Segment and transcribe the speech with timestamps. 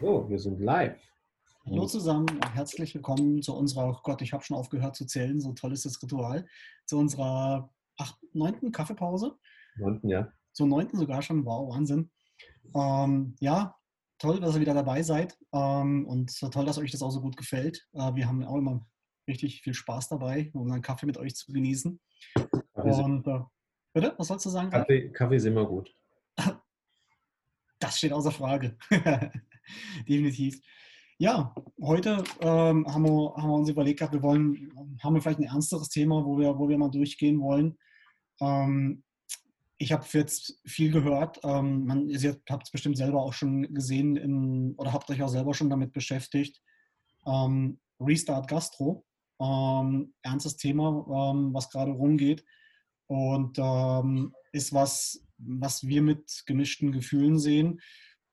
[0.00, 1.00] So, wir sind live.
[1.64, 5.54] Hallo zusammen, herzlich willkommen zu unserer, oh Gott, ich habe schon aufgehört zu zählen, so
[5.54, 6.46] toll ist das Ritual,
[6.84, 9.38] zu unserer acht, neunten Kaffeepause.
[9.76, 10.30] Neunten, ja.
[10.52, 12.10] Zur neunten sogar schon, wow, Wahnsinn.
[12.74, 13.74] Ähm, ja,
[14.18, 17.22] toll, dass ihr wieder dabei seid ähm, und so toll, dass euch das auch so
[17.22, 17.88] gut gefällt.
[17.94, 18.86] Äh, wir haben auch immer
[19.26, 21.98] richtig viel Spaß dabei, um einen Kaffee mit euch zu genießen.
[22.74, 23.40] Und, äh,
[23.94, 24.70] bitte, was sollst du sagen?
[24.70, 25.90] Kaffee, Kaffee ist immer gut.
[27.78, 28.78] Das steht außer Frage.
[30.08, 30.60] Definitiv.
[31.18, 34.70] Ja, heute ähm, haben, wir, haben wir uns überlegt gehabt, wir wollen,
[35.02, 37.78] haben wir vielleicht ein ernsteres Thema, wo wir, wo wir mal durchgehen wollen.
[38.40, 39.02] Ähm,
[39.78, 41.40] ich habe jetzt viel gehört.
[41.42, 45.28] Ähm, man, ihr habt es bestimmt selber auch schon gesehen in, oder habt euch auch
[45.28, 46.60] selber schon damit beschäftigt.
[47.26, 49.06] Ähm, Restart Gastro.
[49.40, 52.44] Ähm, ernstes Thema, ähm, was gerade rumgeht.
[53.08, 53.56] Und
[54.50, 57.80] ist was, was wir mit gemischten Gefühlen sehen.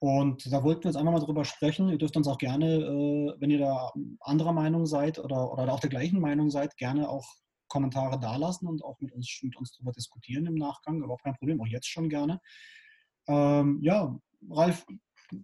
[0.03, 1.87] Und da wollten wir jetzt einfach mal drüber sprechen.
[1.87, 5.79] Ihr dürft uns auch gerne, äh, wenn ihr da anderer Meinung seid oder, oder auch
[5.79, 7.25] der gleichen Meinung seid, gerne auch
[7.69, 10.97] Kommentare dalassen und auch mit uns, mit uns darüber diskutieren im Nachgang.
[10.97, 12.41] Überhaupt kein Problem, auch jetzt schon gerne.
[13.29, 14.85] Ähm, ja, Ralf,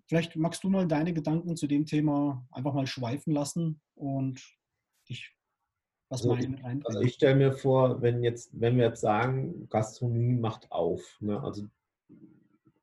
[0.10, 4.42] vielleicht magst du mal deine Gedanken zu dem Thema einfach mal schweifen lassen und
[5.08, 5.34] dich
[6.10, 10.36] was also, ich, also ich stelle mir vor, wenn jetzt, wenn wir jetzt sagen, Gastronomie
[10.36, 11.42] macht auf, ne?
[11.42, 11.68] also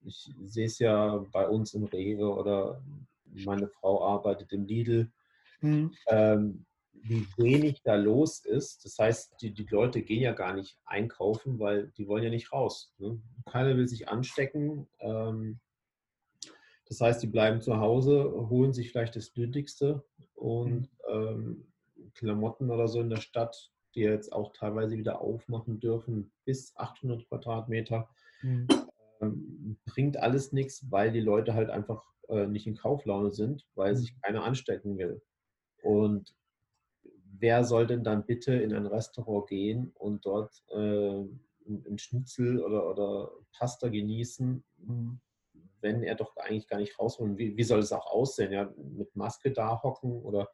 [0.06, 2.82] ich sehe es ja bei uns im Rewe oder
[3.44, 5.10] meine Frau arbeitet im Lidl,
[5.60, 5.92] mhm.
[6.08, 6.64] ähm,
[7.02, 8.84] wie wenig da los ist.
[8.84, 12.52] Das heißt, die, die Leute gehen ja gar nicht einkaufen, weil die wollen ja nicht
[12.52, 12.92] raus.
[12.98, 13.20] Ne?
[13.46, 14.88] Keiner will sich anstecken.
[15.00, 15.60] Ähm,
[16.88, 20.04] das heißt, die bleiben zu Hause, holen sich vielleicht das Nötigste
[20.34, 20.88] und mhm.
[21.08, 21.66] ähm,
[22.14, 27.28] Klamotten oder so in der Stadt, die jetzt auch teilweise wieder aufmachen dürfen, bis 800
[27.28, 28.08] Quadratmeter.
[28.42, 28.68] Mhm.
[29.20, 33.92] Ähm, bringt alles nichts, weil die Leute halt einfach äh, nicht in Kauflaune sind, weil
[33.92, 33.96] mhm.
[33.96, 35.22] sich keiner anstecken will.
[35.82, 36.34] Und
[37.38, 41.24] wer soll denn dann bitte in ein Restaurant gehen und dort äh,
[41.68, 45.20] ein Schnitzel oder, oder Pasta genießen, mhm.
[45.80, 47.36] wenn er doch eigentlich gar nicht raus will?
[47.38, 48.52] Wie, wie soll es auch aussehen?
[48.52, 50.48] Ja, mit Maske da hocken oder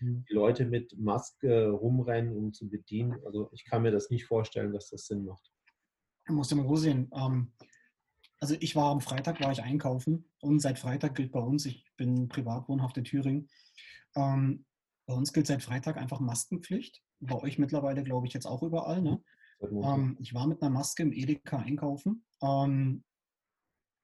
[0.00, 0.24] mhm.
[0.28, 3.20] die Leute mit Maske rumrennen, um zu bedienen?
[3.24, 5.50] Also ich kann mir das nicht vorstellen, dass das Sinn macht.
[6.26, 7.10] Du musst ja mal so sehen.
[7.14, 7.52] Ähm,
[8.40, 11.90] also ich war am Freitag, war ich einkaufen und seit Freitag gilt bei uns, ich
[11.96, 13.48] bin privat wohnhaft in Thüringen,
[14.14, 14.64] ähm,
[15.06, 17.02] bei uns gilt seit Freitag einfach Maskenpflicht.
[17.20, 19.00] Bei euch mittlerweile, glaube ich, jetzt auch überall.
[19.00, 19.22] Ne?
[19.62, 23.04] Ähm, ich war mit einer Maske im Edeka einkaufen ähm,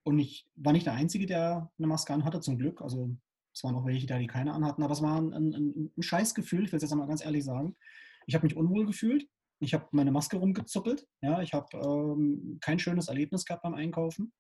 [0.05, 2.81] und ich war nicht der Einzige, der eine Maske anhatte, zum Glück.
[2.81, 3.15] Also
[3.53, 6.73] es waren auch welche, die keine anhatten, aber es war ein, ein, ein Scheißgefühl, ich
[6.73, 7.77] will es jetzt einmal ganz ehrlich sagen.
[8.27, 9.29] Ich habe mich unwohl gefühlt.
[9.63, 11.07] Ich habe meine Maske rumgezuppelt.
[11.21, 14.33] Ja, ich habe ähm, kein schönes Erlebnis gehabt beim Einkaufen.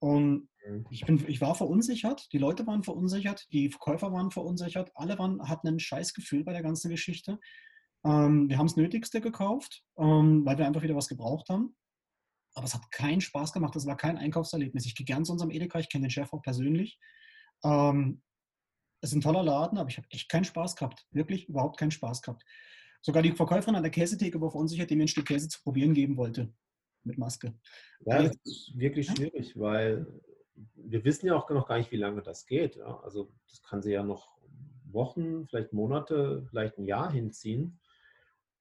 [0.00, 0.86] Und mhm.
[0.90, 5.48] ich, bin, ich war verunsichert, die Leute waren verunsichert, die Verkäufer waren verunsichert, alle waren,
[5.48, 7.40] hatten ein Scheißgefühl bei der ganzen Geschichte.
[8.04, 11.74] Ähm, wir haben das Nötigste gekauft, ähm, weil wir einfach wieder was gebraucht haben.
[12.54, 14.84] Aber es hat keinen Spaß gemacht, es war kein Einkaufserlebnis.
[14.84, 16.98] Ich gehe gern zu unserem Edeka, ich kenne den Chef auch persönlich.
[17.64, 18.22] Ähm,
[19.00, 21.06] es ist ein toller Laden, aber ich habe echt keinen Spaß gehabt.
[21.12, 22.44] Wirklich überhaupt keinen Spaß gehabt.
[23.04, 25.92] Sogar die Verkäuferin an der Käsetheke war verunsichert, die mir ein Stück Käse zu probieren
[25.92, 26.50] geben wollte.
[27.02, 27.52] Mit Maske.
[28.06, 30.06] Ja, das ist wirklich schwierig, weil
[30.74, 32.76] wir wissen ja auch noch gar nicht, wie lange das geht.
[32.76, 32.98] Ja?
[33.00, 34.38] Also das kann sie ja noch
[34.86, 37.78] Wochen, vielleicht Monate, vielleicht ein Jahr hinziehen.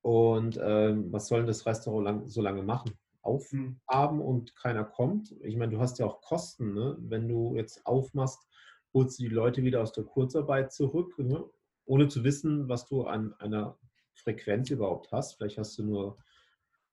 [0.01, 2.99] Und ähm, was soll denn das Restaurant lang, so lange machen?
[3.21, 4.21] Aufhaben hm.
[4.21, 5.33] und keiner kommt.
[5.41, 6.73] Ich meine, du hast ja auch Kosten.
[6.73, 6.97] Ne?
[6.99, 8.45] Wenn du jetzt aufmachst,
[8.93, 11.45] holst du die Leute wieder aus der Kurzarbeit zurück, ne?
[11.85, 13.77] ohne zu wissen, was du an einer
[14.15, 15.35] Frequenz überhaupt hast.
[15.35, 16.17] Vielleicht hast du nur,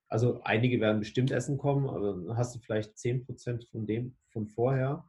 [0.09, 4.47] also einige werden bestimmt essen kommen, aber dann hast du vielleicht 10% von dem von
[4.47, 5.05] vorher.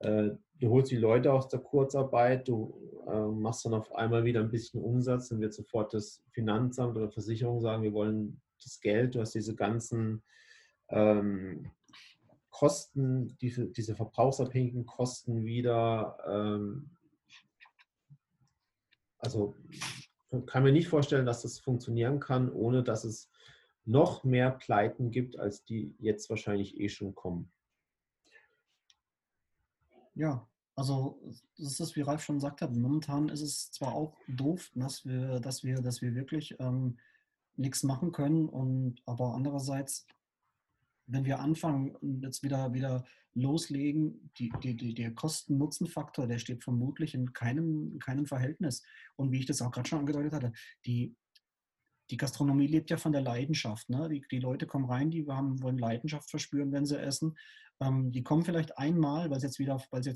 [0.00, 0.30] Äh,
[0.60, 2.74] du holst die Leute aus der Kurzarbeit, du
[3.06, 7.10] äh, machst dann auf einmal wieder ein bisschen Umsatz, dann wird sofort das Finanzamt oder
[7.10, 10.22] Versicherung sagen, wir wollen das Geld, du hast diese ganzen
[10.88, 11.70] ähm,
[12.50, 16.18] Kosten, diese, diese verbrauchsabhängigen Kosten wieder.
[16.26, 16.90] Ähm,
[19.18, 19.54] also
[20.46, 23.30] kann mir nicht vorstellen, dass das funktionieren kann, ohne dass es
[23.84, 27.50] noch mehr Pleiten gibt, als die jetzt wahrscheinlich eh schon kommen.
[30.14, 31.20] Ja, also
[31.58, 35.40] das ist, wie Ralf schon gesagt hat, momentan ist es zwar auch doof, dass wir,
[35.40, 36.98] dass wir, dass wir wirklich ähm,
[37.56, 40.06] nichts machen können, und, aber andererseits
[41.06, 43.04] wenn wir anfangen und jetzt wieder, wieder
[43.34, 48.82] loslegen, die, die, die, der Kosten-Nutzen-Faktor, der steht vermutlich in keinem, in keinem Verhältnis.
[49.16, 50.52] Und wie ich das auch gerade schon angedeutet hatte,
[50.84, 51.16] die,
[52.10, 53.88] die Gastronomie lebt ja von der Leidenschaft.
[53.88, 54.08] Ne?
[54.08, 57.36] Die, die Leute kommen rein, die haben, wollen Leidenschaft verspüren, wenn sie essen.
[57.80, 60.06] Ähm, die kommen vielleicht einmal, weil es jetzt wieder, jetzt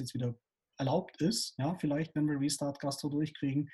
[0.00, 0.34] jetzt wieder
[0.78, 3.70] erlaubt ist, ja, vielleicht, wenn wir Restart Gastro durchkriegen.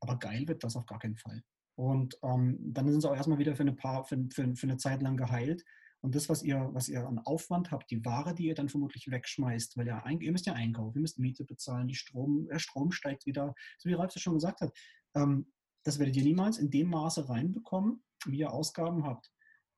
[0.00, 1.42] Aber geil wird das auf gar keinen Fall.
[1.74, 4.76] Und ähm, dann sind sie auch erstmal wieder für eine, paar, für, für, für eine
[4.76, 5.64] Zeit lang geheilt.
[6.02, 9.08] Und das, was ihr, was ihr an Aufwand habt, die Ware, die ihr dann vermutlich
[9.10, 12.90] wegschmeißt, weil ihr, ihr müsst ja einkaufen, ihr müsst Miete bezahlen, die Strom, der Strom
[12.90, 14.76] steigt wieder, so wie Ralf es schon gesagt hat.
[15.14, 15.52] Ähm,
[15.84, 19.30] das werdet ihr niemals in dem Maße reinbekommen, wie ihr Ausgaben habt.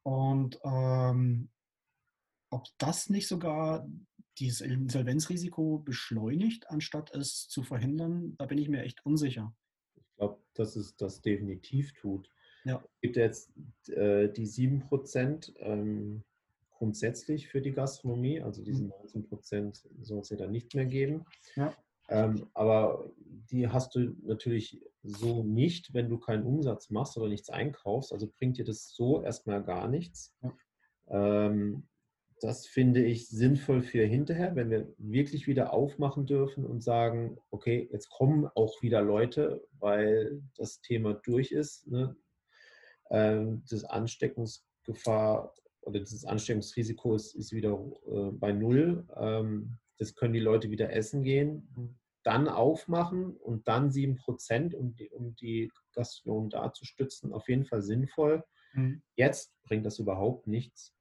[0.02, 1.50] Und ähm,
[2.50, 3.86] ob das nicht sogar
[4.38, 9.54] dieses Insolvenzrisiko beschleunigt, anstatt es zu verhindern, da bin ich mir echt unsicher.
[10.54, 12.30] Dass es das definitiv tut.
[12.64, 12.76] Ja.
[12.76, 13.52] Es gibt jetzt
[13.88, 16.24] äh, die 7% ähm,
[16.70, 20.04] grundsätzlich für die Gastronomie, also diese 19% mhm.
[20.04, 21.24] soll es ja dann nicht mehr geben.
[21.56, 21.74] Ja.
[22.08, 23.10] Ähm, aber
[23.50, 28.12] die hast du natürlich so nicht, wenn du keinen Umsatz machst oder nichts einkaufst.
[28.12, 30.34] Also bringt dir das so erstmal gar nichts.
[30.42, 30.52] Ja.
[31.08, 31.86] Ähm,
[32.44, 37.88] das finde ich sinnvoll für hinterher, wenn wir wirklich wieder aufmachen dürfen und sagen, okay,
[37.90, 41.86] jetzt kommen auch wieder Leute, weil das Thema durch ist.
[41.86, 42.14] Ne?
[43.10, 49.06] Ähm, das Ansteckungsgefahr oder das Ansteckungsrisiko ist, ist wieder äh, bei Null.
[49.16, 55.08] Ähm, das können die Leute wieder essen gehen, dann aufmachen und dann 7%, um die,
[55.08, 58.44] um die Gastronomen da zu stützen, auf jeden Fall sinnvoll.
[58.74, 59.00] Mhm.
[59.16, 60.94] Jetzt bringt das überhaupt nichts.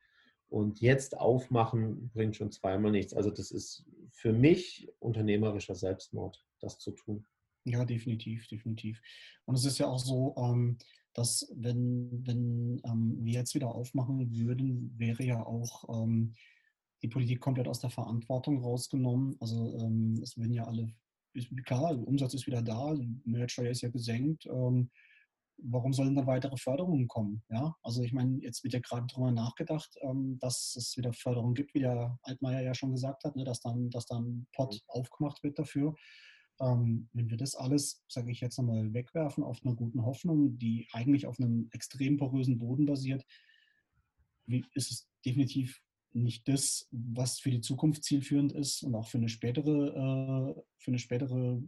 [0.54, 3.16] Und jetzt aufmachen bringt schon zweimal nichts.
[3.16, 7.26] Also das ist für mich unternehmerischer Selbstmord, das zu tun.
[7.66, 9.02] Ja, definitiv, definitiv.
[9.46, 10.78] Und es ist ja auch so, ähm,
[11.16, 16.36] dass wenn, wenn ähm, wir jetzt wieder aufmachen würden, wäre ja auch ähm,
[17.02, 19.36] die Politik komplett aus der Verantwortung rausgenommen.
[19.40, 19.90] Also
[20.22, 20.94] es würden ja alle,
[21.66, 22.96] klar, Umsatz ist wieder da,
[23.26, 24.48] Mehrwertsteuer ist ja gesenkt.
[25.58, 27.44] Warum sollen da weitere Förderungen kommen?
[27.50, 31.54] Ja, also ich meine, jetzt wird ja gerade darüber nachgedacht, ähm, dass es wieder Förderungen
[31.54, 34.80] gibt, wie der Altmaier ja schon gesagt hat, ne, dass dann, dass dann Pot mhm.
[34.88, 35.96] aufgemacht wird dafür.
[36.60, 40.88] Ähm, wenn wir das alles, sage ich jetzt nochmal, wegwerfen auf einer guten Hoffnung, die
[40.92, 43.26] eigentlich auf einem extrem porösen Boden basiert,
[44.48, 45.82] ist es definitiv
[46.14, 50.92] nicht das, was für die Zukunft zielführend ist und auch für eine spätere, äh, für
[50.92, 51.62] eine spätere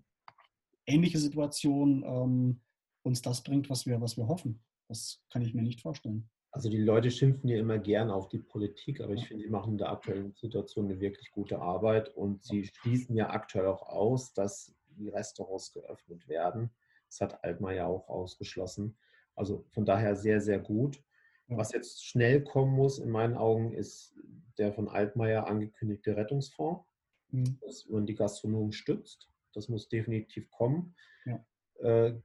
[0.85, 2.61] ähnliche Situation ähm,
[3.05, 4.63] uns das bringt, was wir, was wir hoffen.
[4.87, 6.29] Das kann ich mir nicht vorstellen.
[6.51, 9.73] Also die Leute schimpfen ja immer gern auf die Politik, aber ich finde, sie machen
[9.73, 14.33] in der aktuellen Situation eine wirklich gute Arbeit und sie schließen ja aktuell auch aus,
[14.33, 16.69] dass die Restaurants geöffnet werden.
[17.09, 18.97] Das hat Altmaier ja auch ausgeschlossen.
[19.35, 21.03] Also von daher sehr, sehr gut.
[21.47, 24.15] Was jetzt schnell kommen muss, in meinen Augen, ist
[24.57, 26.85] der von Altmaier angekündigte Rettungsfonds,
[27.29, 27.59] mhm.
[27.61, 29.29] dass man die Gastronomen stützt.
[29.53, 30.95] Das muss definitiv kommen.
[31.25, 31.45] Ja.
[31.79, 32.21] Äh,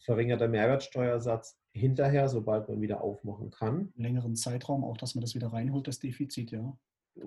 [0.00, 3.92] verringerter Mehrwertsteuersatz hinterher, sobald man wieder aufmachen kann.
[3.96, 6.76] Längeren Zeitraum, auch dass man das wieder reinholt, das Defizit, ja.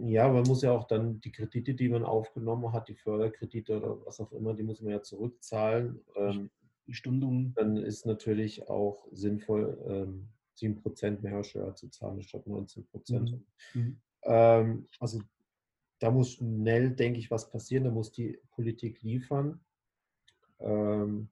[0.03, 4.05] Ja, man muss ja auch dann die Kredite, die man aufgenommen hat, die Förderkredite oder
[4.05, 6.01] was auch immer, die muss man ja zurückzahlen.
[6.15, 6.49] Ähm,
[6.87, 7.53] die Stundungen.
[7.55, 13.31] Dann ist natürlich auch sinnvoll, ähm, 7% Mehrwertsteuer zu zahlen statt 19%.
[13.31, 13.45] Mhm.
[13.73, 14.01] Mhm.
[14.23, 15.21] Ähm, also
[15.99, 17.83] da muss schnell, denke ich, was passieren.
[17.83, 19.59] Da muss die Politik liefern.
[20.59, 21.29] Ähm,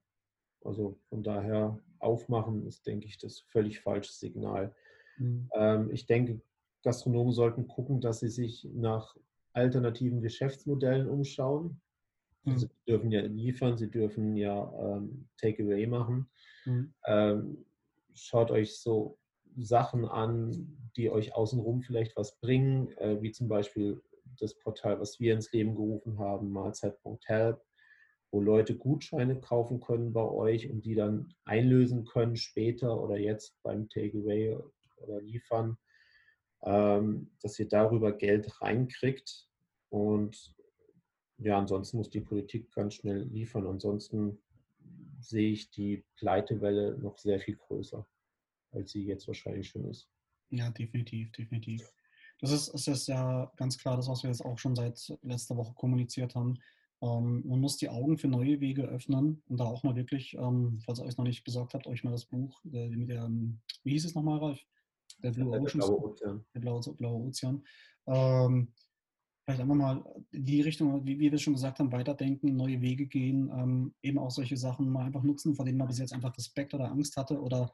[0.66, 4.74] also von daher aufmachen ist, denke ich, das völlig falsche Signal.
[5.18, 5.50] Mhm.
[5.54, 6.40] Ähm, ich denke,
[6.82, 9.16] Gastronomen sollten gucken, dass sie sich nach
[9.52, 11.80] alternativen Geschäftsmodellen umschauen.
[12.44, 12.52] Mhm.
[12.52, 16.28] Also, sie dürfen ja liefern, sie dürfen ja ähm, Takeaway machen.
[16.64, 16.94] Mhm.
[17.06, 17.64] Ähm,
[18.14, 19.18] schaut euch so
[19.56, 24.02] Sachen an, die euch außenrum vielleicht was bringen, äh, wie zum Beispiel
[24.38, 27.60] das Portal, was wir ins Leben gerufen haben, mahlzeit.help
[28.30, 33.56] wo Leute Gutscheine kaufen können bei euch und die dann einlösen können später oder jetzt
[33.62, 34.58] beim Takeaway
[34.96, 35.78] oder Liefern,
[36.64, 39.48] ähm, dass ihr darüber Geld reinkriegt.
[39.88, 40.54] Und
[41.38, 43.66] ja, ansonsten muss die Politik ganz schnell liefern.
[43.66, 44.38] Ansonsten
[45.20, 48.06] sehe ich die Pleitewelle noch sehr viel größer,
[48.72, 50.08] als sie jetzt wahrscheinlich schon ist.
[50.50, 51.82] Ja, definitiv, definitiv.
[52.40, 55.56] Das ist, das ist ja ganz klar das, was wir jetzt auch schon seit letzter
[55.56, 56.58] Woche kommuniziert haben.
[57.02, 60.80] Ähm, man muss die Augen für neue Wege öffnen und da auch mal wirklich, ähm,
[60.84, 63.60] falls ihr euch noch nicht besorgt habt, euch mal das Buch äh, mit der, ähm,
[63.84, 64.60] wie hieß es nochmal, Ralf?
[65.22, 65.80] Der Blue Ocean.
[65.80, 66.44] Der blaue Ozean.
[66.54, 67.64] Der blaue, blaue Ozean.
[68.06, 68.72] Ähm,
[69.44, 73.50] vielleicht einfach mal die Richtung, wie, wie wir schon gesagt haben, weiterdenken, neue Wege gehen,
[73.54, 76.74] ähm, eben auch solche Sachen mal einfach nutzen, vor denen man bis jetzt einfach Respekt
[76.74, 77.72] oder Angst hatte oder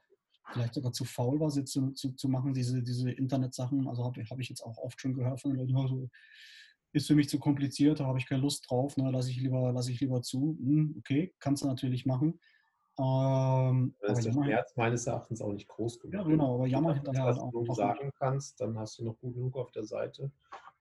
[0.51, 3.87] vielleicht sogar zu faul war, sie zu, zu, zu machen, diese, diese Internetsachen.
[3.87, 6.09] Also habe hab ich jetzt auch oft schon gehört von Leuten, also,
[6.93, 9.71] ist für mich zu kompliziert, da habe ich keine Lust drauf, ne, lasse ich, lieber,
[9.73, 10.57] lass ich lieber zu.
[10.59, 12.39] Hm, okay, kannst du natürlich machen.
[12.99, 16.13] Ähm, das ist der Schmerz meines Erachtens auch nicht groß genug.
[16.13, 17.35] Ja, genau, aber jammer hinterher.
[17.35, 20.31] Wenn du sagen kannst, dann hast du noch gut genug auf der Seite.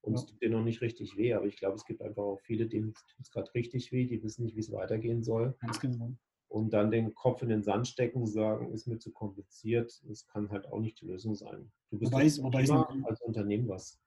[0.03, 0.19] und ja.
[0.19, 1.33] es tut dir noch nicht richtig weh.
[1.33, 4.23] Aber ich glaube, es gibt einfach auch viele, denen tut es gerade richtig weh, die
[4.23, 5.57] wissen nicht, wie es weitergehen soll.
[5.61, 6.13] Ganz genau.
[6.49, 10.03] Und dann den Kopf in den Sand stecken, sagen, ist mir zu kompliziert.
[10.07, 11.73] Das kann halt auch nicht die Lösung sein.
[11.91, 13.99] Du bist wobei, wobei immer als Unternehmen was.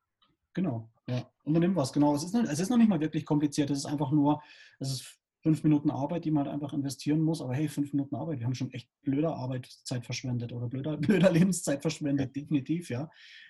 [0.56, 1.30] Genau, ja.
[1.44, 2.16] Unternehmen was, genau.
[2.16, 3.70] Es ist, noch, es ist noch nicht mal wirklich kompliziert.
[3.70, 4.42] Es ist einfach nur,
[4.80, 7.42] es ist fünf Minuten Arbeit, die man halt einfach investieren muss.
[7.42, 11.32] Aber hey, fünf Minuten Arbeit, wir haben schon echt blöder Arbeitszeit verschwendet oder blöder, blöder
[11.32, 13.10] Lebenszeit verschwendet, definitiv, ja.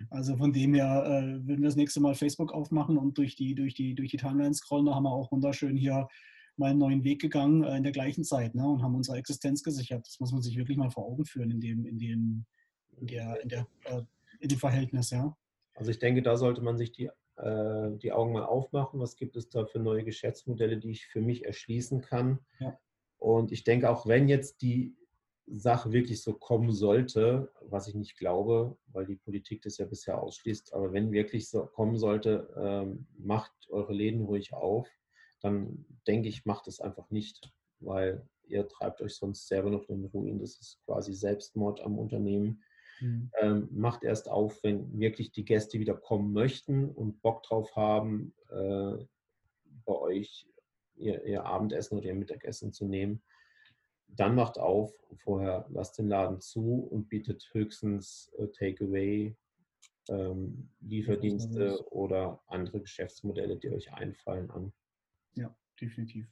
[0.09, 3.53] Also von dem her, äh, wenn wir das nächste Mal Facebook aufmachen und durch die,
[3.53, 6.07] durch die, durch die Timeline scrollen, da haben wir auch wunderschön hier
[6.57, 9.62] mal einen neuen Weg gegangen äh, in der gleichen Zeit ne, und haben unsere Existenz
[9.62, 10.05] gesichert.
[10.07, 12.45] Das muss man sich wirklich mal vor Augen führen in dem, in dem,
[12.97, 14.01] in der, in der, äh,
[14.39, 15.38] in dem Verhältnis, ja.
[15.75, 19.00] Also ich denke, da sollte man sich die äh, die Augen mal aufmachen.
[19.00, 22.39] Was gibt es da für neue Geschäftsmodelle, die ich für mich erschließen kann?
[22.60, 22.77] Ja.
[23.17, 24.96] Und ich denke, auch wenn jetzt die
[25.48, 30.22] Sache wirklich so kommen sollte, was ich nicht glaube, weil die Politik das ja bisher
[30.22, 34.88] ausschließt, aber wenn wirklich so kommen sollte, ähm, macht eure Läden ruhig auf,
[35.41, 40.01] dann denke ich, macht es einfach nicht, weil ihr treibt euch sonst selber noch in
[40.01, 40.39] den Ruin.
[40.39, 42.63] Das ist quasi Selbstmord am Unternehmen.
[43.00, 43.32] Mhm.
[43.40, 48.34] Ähm, macht erst auf, wenn wirklich die Gäste wieder kommen möchten und Bock drauf haben,
[48.50, 49.06] äh,
[49.86, 50.48] bei euch
[50.96, 53.22] ihr, ihr, Abendessen oder ihr Mittagessen zu nehmen.
[54.08, 59.36] Dann macht auf, vorher lasst den Laden zu und bietet höchstens äh, Takeaway,
[60.10, 64.72] ähm, Lieferdienste oder andere Geschäftsmodelle, die euch einfallen, an.
[65.36, 66.28] Ja, definitiv.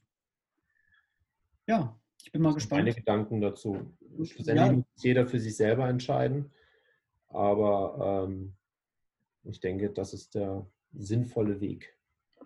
[1.65, 2.83] Ja, ich bin mal gespannt.
[2.83, 3.93] Meine Gedanken dazu.
[4.23, 4.71] Schlussendlich ja.
[4.71, 6.51] muss jeder für sich selber entscheiden.
[7.27, 8.55] Aber ähm,
[9.43, 11.97] ich denke, das ist der sinnvolle Weg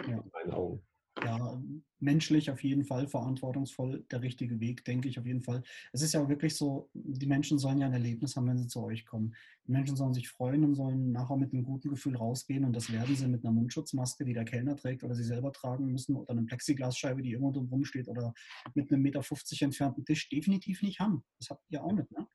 [0.08, 0.18] ja.
[0.18, 0.87] in meinen Augen.
[1.24, 1.60] Ja,
[2.00, 5.64] menschlich auf jeden Fall, verantwortungsvoll der richtige Weg, denke ich auf jeden Fall.
[5.92, 8.84] Es ist ja wirklich so, die Menschen sollen ja ein Erlebnis haben, wenn sie zu
[8.84, 9.34] euch kommen.
[9.66, 12.92] Die Menschen sollen sich freuen und sollen nachher mit einem guten Gefühl rausgehen und das
[12.92, 16.32] werden sie mit einer Mundschutzmaske, die der Kellner trägt oder sie selber tragen müssen oder
[16.32, 18.34] einer Plexiglasscheibe, die irgendwo drum steht oder
[18.76, 21.24] mit einem Meter 50 entfernten Tisch definitiv nicht haben.
[21.40, 22.28] Das habt ihr auch nicht, ne?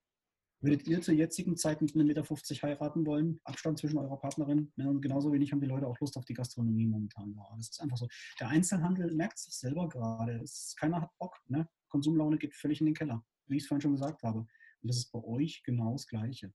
[0.63, 3.41] Würdet ihr zur jetzigen Zeit mit einem Meter 50 heiraten wollen?
[3.43, 4.73] Abstand zwischen eurer Partnerin?
[4.77, 7.35] Ja, und genauso wenig haben die Leute auch Lust auf die Gastronomie momentan.
[7.35, 8.07] Ja, das ist einfach so.
[8.39, 10.41] Der Einzelhandel merkt es selber gerade.
[10.41, 11.37] Es, keiner hat Bock.
[11.49, 11.69] Ne?
[11.89, 14.39] Konsumlaune geht völlig in den Keller, wie ich es vorhin schon gesagt habe.
[14.39, 16.55] Und das ist bei euch genau das Gleiche.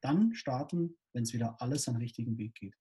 [0.00, 2.74] Dann starten, wenn es wieder alles seinen richtigen Weg geht.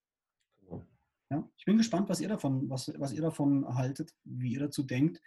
[0.60, 0.88] Genau.
[1.30, 4.82] Ja, ich bin gespannt, was ihr davon, was, was ihr davon haltet, wie ihr dazu
[4.82, 5.22] denkt.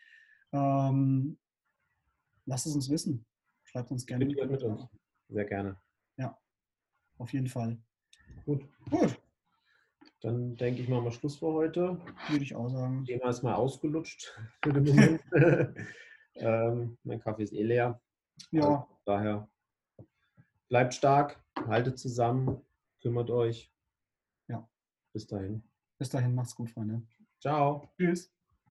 [0.53, 1.39] Ähm,
[2.47, 3.25] lasst es uns wissen.
[3.63, 4.25] Schreibt uns gerne.
[4.25, 4.89] Mit uns.
[5.31, 5.77] Sehr gerne.
[6.17, 6.37] Ja,
[7.19, 7.79] auf jeden Fall.
[8.45, 8.69] Gut.
[8.91, 9.17] Gut.
[10.21, 11.99] Dann denke ich mal mal Schluss für heute.
[12.29, 13.05] Würde ich auch sagen.
[13.05, 15.23] Thema ist mal ausgelutscht für den Moment.
[16.35, 18.01] ähm, mein Kaffee ist eh leer.
[18.51, 18.63] Ja.
[18.63, 19.49] Also daher
[20.69, 22.61] bleibt stark, haltet zusammen,
[23.01, 23.73] kümmert euch.
[24.49, 24.69] Ja.
[25.13, 25.63] Bis dahin.
[25.99, 27.03] Bis dahin, macht's gut, Freunde.
[27.41, 27.93] Ciao.
[27.97, 28.33] Tschüss.